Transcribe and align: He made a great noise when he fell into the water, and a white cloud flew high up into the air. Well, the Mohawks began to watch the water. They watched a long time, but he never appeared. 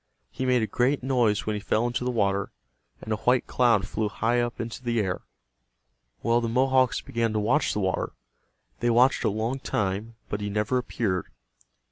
He 0.31 0.47
made 0.47 0.63
a 0.63 0.65
great 0.65 1.03
noise 1.03 1.45
when 1.45 1.53
he 1.53 1.59
fell 1.59 1.85
into 1.85 2.03
the 2.03 2.09
water, 2.09 2.51
and 3.03 3.13
a 3.13 3.17
white 3.17 3.45
cloud 3.45 3.87
flew 3.87 4.09
high 4.09 4.41
up 4.41 4.59
into 4.59 4.81
the 4.81 4.99
air. 4.99 5.21
Well, 6.23 6.41
the 6.41 6.49
Mohawks 6.49 7.01
began 7.01 7.33
to 7.33 7.39
watch 7.39 7.71
the 7.73 7.81
water. 7.81 8.13
They 8.79 8.89
watched 8.89 9.23
a 9.23 9.29
long 9.29 9.59
time, 9.59 10.15
but 10.27 10.41
he 10.41 10.49
never 10.49 10.79
appeared. 10.79 11.27